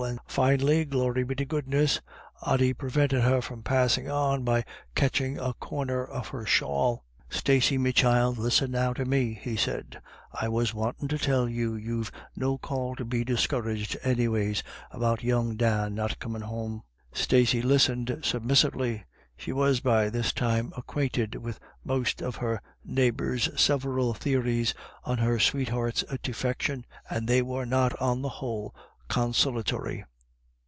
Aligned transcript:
and, 0.03 0.17
"Finely, 0.25 0.83
glory 0.83 1.23
be 1.23 1.35
to 1.35 1.45
goodness," 1.45 2.01
Ody 2.41 2.73
prevented 2.73 3.21
her 3.21 3.39
from 3.39 3.61
passing 3.61 4.09
on 4.09 4.43
by 4.43 4.65
catching 4.95 5.37
a 5.37 5.53
corner 5.53 6.03
of 6.03 6.29
her 6.29 6.43
shawl. 6.43 7.03
BETWEEN 7.29 7.29
TWO 7.29 7.37
LADY 7.37 7.43
DA 7.43 7.57
YS. 7.57 7.67
225" 7.67 7.67
Stacey, 7.67 7.77
me 7.77 7.91
child, 7.91 8.37
listen 8.39 8.71
now 8.71 8.93
to 8.93 9.05
me," 9.05 9.39
he 9.39 9.55
said;" 9.55 10.01
I 10.41 10.49
was 10.49 10.73
wantin' 10.73 11.07
to 11.09 11.19
tell 11.19 11.47
you 11.47 11.75
you've 11.75 12.11
no 12.35 12.57
call 12.57 12.95
to 12.95 13.05
be 13.05 13.23
discouraged 13.23 13.95
anyways 14.01 14.63
about 14.89 15.21
young 15.21 15.55
Dan 15.55 15.93
not 15.93 16.17
comin' 16.17 16.41
home." 16.41 16.81
Stacey 17.13 17.61
listened 17.61 18.21
submissively. 18.23 19.05
She 19.37 19.51
was 19.53 19.81
by 19.81 20.09
this 20.09 20.33
time 20.33 20.73
acquainted 20.75 21.35
with 21.35 21.59
most 21.83 22.23
of 22.23 22.37
her 22.37 22.59
neighbours' 22.83 23.49
several 23.59 24.15
theories 24.15 24.73
as 25.05 25.17
to 25.17 25.21
her 25.23 25.39
sweetheart's 25.39 26.03
defection, 26.23 26.85
and 27.07 27.27
they 27.27 27.43
were 27.43 27.67
not 27.67 27.95
on 28.01 28.23
the 28.23 28.29
whole 28.39 28.73
consolatory. 29.09 30.05